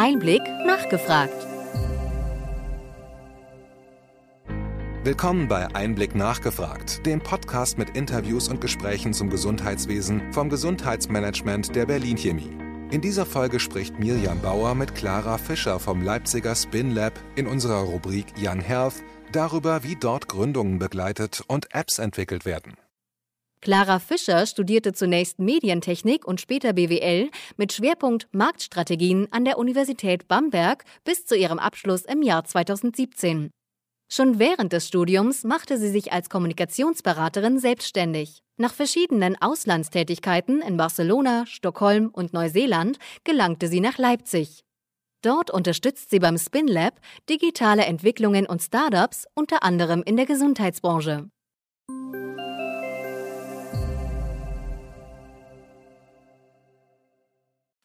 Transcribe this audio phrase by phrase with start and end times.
[0.00, 1.46] Einblick nachgefragt.
[5.02, 11.86] Willkommen bei Einblick nachgefragt, dem Podcast mit Interviews und Gesprächen zum Gesundheitswesen vom Gesundheitsmanagement der
[11.86, 12.56] Berlin Chemie.
[12.90, 17.80] In dieser Folge spricht Mirjam Bauer mit Clara Fischer vom Leipziger Spin Lab in unserer
[17.80, 19.02] Rubrik Young Health
[19.32, 22.74] darüber, wie dort Gründungen begleitet und Apps entwickelt werden.
[23.60, 30.84] Clara Fischer studierte zunächst Medientechnik und später BWL mit Schwerpunkt Marktstrategien an der Universität Bamberg
[31.04, 33.50] bis zu ihrem Abschluss im Jahr 2017.
[34.10, 38.42] Schon während des Studiums machte sie sich als Kommunikationsberaterin selbstständig.
[38.56, 44.64] Nach verschiedenen Auslandstätigkeiten in Barcelona, Stockholm und Neuseeland gelangte sie nach Leipzig.
[45.22, 51.28] Dort unterstützt sie beim Spin Lab digitale Entwicklungen und Startups, unter anderem in der Gesundheitsbranche.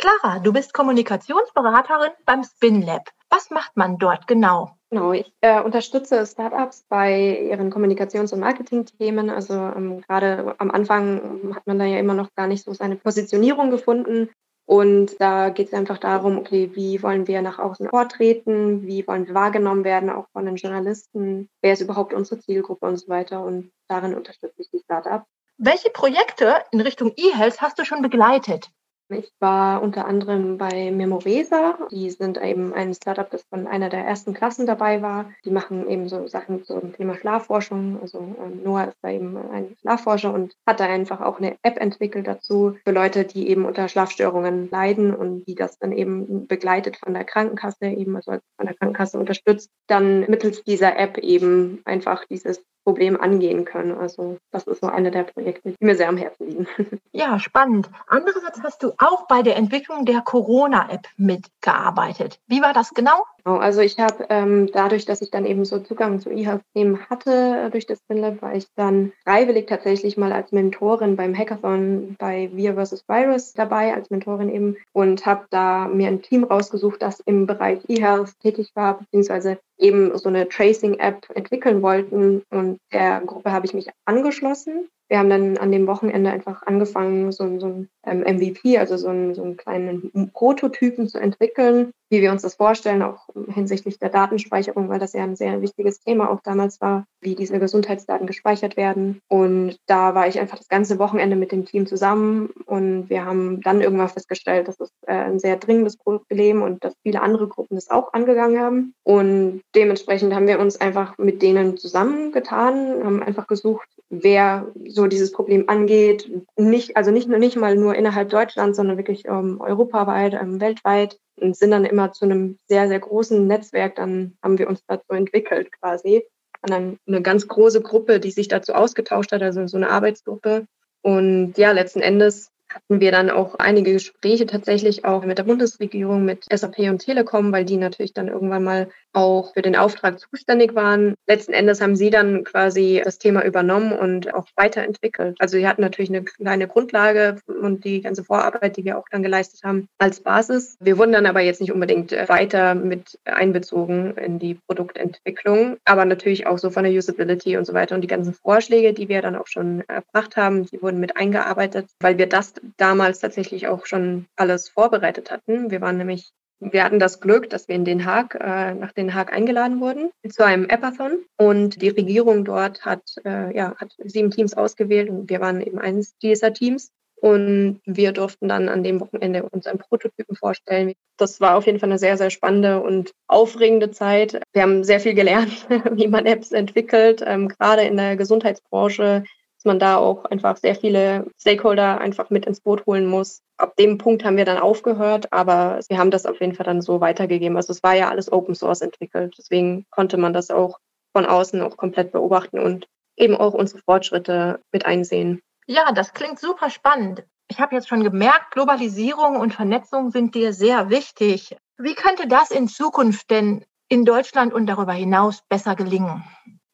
[0.00, 3.10] Clara, du bist Kommunikationsberaterin beim Spin Lab.
[3.28, 4.70] Was macht man dort genau?
[4.88, 9.28] Genau, ich äh, unterstütze Startups bei ihren Kommunikations- und Marketingthemen.
[9.28, 12.96] Also ähm, gerade am Anfang hat man da ja immer noch gar nicht so seine
[12.96, 14.30] Positionierung gefunden.
[14.64, 19.26] Und da geht es einfach darum, okay, wie wollen wir nach außen vortreten, wie wollen
[19.26, 23.42] wir wahrgenommen werden, auch von den Journalisten, wer ist überhaupt unsere Zielgruppe und so weiter.
[23.44, 25.26] Und darin unterstütze ich die Startups.
[25.58, 28.70] Welche Projekte in Richtung E-Health hast du schon begleitet?
[29.12, 31.78] Ich war unter anderem bei Memoresa.
[31.90, 35.32] Die sind eben ein Startup, das von einer der ersten Klassen dabei war.
[35.44, 37.98] Die machen eben so Sachen zum Thema Schlafforschung.
[38.00, 41.80] Also ähm, Noah ist da eben ein Schlafforscher und hat da einfach auch eine App
[41.80, 46.96] entwickelt dazu für Leute, die eben unter Schlafstörungen leiden und die das dann eben begleitet
[46.96, 52.24] von der Krankenkasse, eben also von der Krankenkasse unterstützt, dann mittels dieser App eben einfach
[52.26, 53.92] dieses Problem angehen können.
[53.92, 56.66] Also das ist so eine der Projekte, die mir sehr am Herzen liegen.
[57.12, 57.90] Ja, spannend.
[58.06, 62.38] Andererseits hast du auch bei der Entwicklung der Corona-App mitgearbeitet.
[62.46, 63.24] Wie war das genau?
[63.44, 67.68] Genau, also ich habe ähm, dadurch, dass ich dann eben so Zugang zu E-Health-Themen hatte
[67.70, 72.74] durch das FinLab, war ich dann freiwillig tatsächlich mal als Mentorin beim Hackathon bei Wir
[72.74, 73.04] vs.
[73.08, 77.80] Virus dabei, als Mentorin eben und habe da mir ein Team rausgesucht, das im Bereich
[77.88, 82.42] E-Health tätig war, beziehungsweise eben so eine Tracing-App entwickeln wollten.
[82.50, 87.32] Und der Gruppe habe ich mich angeschlossen wir haben dann an dem Wochenende einfach angefangen,
[87.32, 92.22] so, so ein ähm, MVP, also so, ein, so einen kleinen Prototypen zu entwickeln, wie
[92.22, 96.30] wir uns das vorstellen, auch hinsichtlich der Datenspeicherung, weil das ja ein sehr wichtiges Thema
[96.30, 99.20] auch damals war, wie diese Gesundheitsdaten gespeichert werden.
[99.28, 103.60] Und da war ich einfach das ganze Wochenende mit dem Team zusammen und wir haben
[103.62, 107.74] dann irgendwann festgestellt, dass es äh, ein sehr dringendes Problem und dass viele andere Gruppen
[107.74, 108.94] das auch angegangen haben.
[109.02, 115.32] Und dementsprechend haben wir uns einfach mit denen zusammengetan, haben einfach gesucht, wer so dieses
[115.32, 116.30] Problem angeht.
[116.56, 121.56] Nicht, also nicht, nicht mal nur innerhalb Deutschlands, sondern wirklich ähm, europaweit, ähm, weltweit und
[121.56, 125.70] sind dann immer zu einem sehr, sehr großen Netzwerk, dann haben wir uns dazu entwickelt
[125.80, 126.24] quasi.
[126.62, 130.66] Und dann eine ganz große Gruppe, die sich dazu ausgetauscht hat, also so eine Arbeitsgruppe.
[131.02, 136.24] Und ja, letzten Endes hatten wir dann auch einige Gespräche tatsächlich auch mit der Bundesregierung,
[136.24, 140.74] mit SAP und Telekom, weil die natürlich dann irgendwann mal auch für den Auftrag zuständig
[140.74, 141.14] waren.
[141.26, 145.36] Letzten Endes haben sie dann quasi das Thema übernommen und auch weiterentwickelt.
[145.40, 149.22] Also sie hatten natürlich eine kleine Grundlage und die ganze Vorarbeit, die wir auch dann
[149.22, 150.76] geleistet haben, als Basis.
[150.80, 156.46] Wir wurden dann aber jetzt nicht unbedingt weiter mit einbezogen in die Produktentwicklung, aber natürlich
[156.46, 157.94] auch so von der Usability und so weiter.
[157.94, 161.86] Und die ganzen Vorschläge, die wir dann auch schon erbracht haben, die wurden mit eingearbeitet,
[162.00, 165.70] weil wir das damals tatsächlich auch schon alles vorbereitet hatten.
[165.70, 169.14] Wir waren nämlich wir hatten das Glück, dass wir in Den Haag, äh, nach Den
[169.14, 174.30] Haag eingeladen wurden zu einem Appathon und die Regierung dort hat, äh, ja, hat sieben
[174.30, 176.90] Teams ausgewählt und wir waren eben eines dieser Teams.
[177.22, 180.94] Und wir durften dann an dem Wochenende unseren Prototypen vorstellen.
[181.18, 184.40] Das war auf jeden Fall eine sehr, sehr spannende und aufregende Zeit.
[184.54, 189.24] Wir haben sehr viel gelernt, wie man Apps entwickelt, ähm, gerade in der Gesundheitsbranche
[189.60, 193.42] dass man da auch einfach sehr viele Stakeholder einfach mit ins Boot holen muss.
[193.58, 196.80] Ab dem Punkt haben wir dann aufgehört, aber wir haben das auf jeden Fall dann
[196.80, 197.58] so weitergegeben.
[197.58, 199.34] Also es war ja alles Open Source entwickelt.
[199.36, 200.78] Deswegen konnte man das auch
[201.12, 202.86] von außen auch komplett beobachten und
[203.16, 205.42] eben auch unsere Fortschritte mit einsehen.
[205.66, 207.24] Ja, das klingt super spannend.
[207.48, 211.54] Ich habe jetzt schon gemerkt, Globalisierung und Vernetzung sind dir sehr wichtig.
[211.76, 216.24] Wie könnte das in Zukunft denn in Deutschland und darüber hinaus besser gelingen?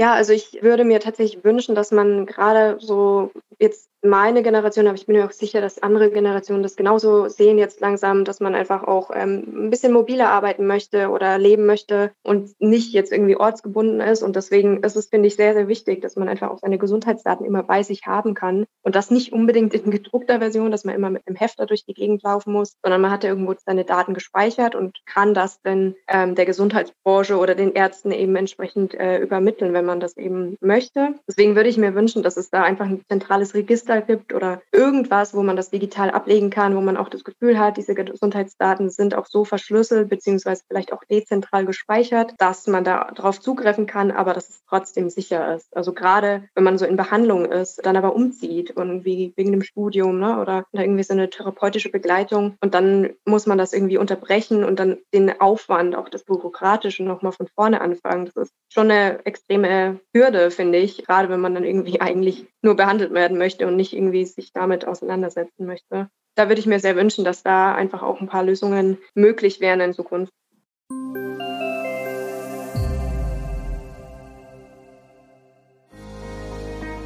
[0.00, 4.96] Ja, also ich würde mir tatsächlich wünschen, dass man gerade so jetzt meine Generation, aber
[4.96, 8.54] ich bin mir auch sicher, dass andere Generationen das genauso sehen jetzt langsam, dass man
[8.54, 13.36] einfach auch ähm, ein bisschen mobiler arbeiten möchte oder leben möchte und nicht jetzt irgendwie
[13.36, 14.22] ortsgebunden ist.
[14.22, 17.44] Und deswegen ist es, finde ich, sehr, sehr wichtig, dass man einfach auch seine Gesundheitsdaten
[17.44, 21.10] immer bei sich haben kann und das nicht unbedingt in gedruckter Version, dass man immer
[21.10, 24.14] mit einem Hefter durch die Gegend laufen muss, sondern man hat ja irgendwo seine Daten
[24.14, 29.74] gespeichert und kann das dann ähm, der Gesundheitsbranche oder den Ärzten eben entsprechend äh, übermitteln,
[29.74, 31.14] wenn man das eben möchte.
[31.28, 35.34] Deswegen würde ich mir wünschen, dass es da einfach ein zentrales Register gibt oder irgendwas,
[35.34, 39.14] wo man das digital ablegen kann, wo man auch das Gefühl hat, diese Gesundheitsdaten sind
[39.14, 44.34] auch so verschlüsselt beziehungsweise vielleicht auch dezentral gespeichert, dass man da drauf zugreifen kann, aber
[44.34, 45.76] dass es trotzdem sicher ist.
[45.76, 50.20] Also gerade wenn man so in Behandlung ist, dann aber umzieht irgendwie wegen dem Studium
[50.20, 54.78] ne, oder irgendwie so eine therapeutische Begleitung und dann muss man das irgendwie unterbrechen und
[54.78, 58.26] dann den Aufwand, auch das Bürokratische nochmal von vorne anfangen.
[58.26, 62.76] Das ist schon eine extreme Hürde, finde ich, gerade wenn man dann irgendwie eigentlich nur
[62.76, 66.08] behandelt werden möchte und nicht irgendwie sich damit auseinandersetzen möchte.
[66.36, 69.80] Da würde ich mir sehr wünschen, dass da einfach auch ein paar Lösungen möglich wären
[69.80, 70.32] in Zukunft.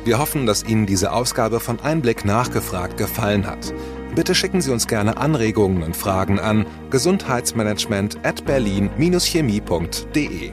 [0.04, 3.72] Wir hoffen, dass Ihnen diese Ausgabe von Einblick nachgefragt gefallen hat.
[4.14, 10.52] Bitte schicken Sie uns gerne Anregungen und Fragen an gesundheitsmanagement at berlin-chemie.de.